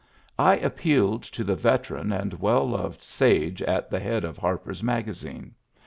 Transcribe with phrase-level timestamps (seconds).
[0.39, 5.53] I appealed to the veteran and well loved sage at the head of Harper's Magazine.